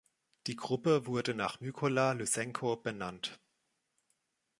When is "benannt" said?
2.75-3.39